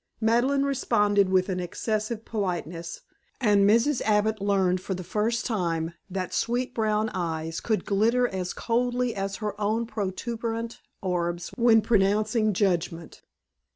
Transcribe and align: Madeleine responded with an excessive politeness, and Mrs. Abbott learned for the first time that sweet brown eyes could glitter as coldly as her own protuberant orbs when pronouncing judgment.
Madeleine 0.19 0.63
responded 0.63 1.29
with 1.29 1.47
an 1.47 1.59
excessive 1.59 2.25
politeness, 2.25 3.01
and 3.39 3.69
Mrs. 3.69 4.01
Abbott 4.01 4.41
learned 4.41 4.81
for 4.81 4.95
the 4.95 5.03
first 5.03 5.45
time 5.45 5.93
that 6.09 6.33
sweet 6.33 6.73
brown 6.73 7.09
eyes 7.09 7.59
could 7.59 7.85
glitter 7.85 8.27
as 8.27 8.51
coldly 8.51 9.13
as 9.13 9.35
her 9.35 9.53
own 9.61 9.85
protuberant 9.85 10.81
orbs 11.03 11.49
when 11.55 11.81
pronouncing 11.83 12.51
judgment. 12.51 13.21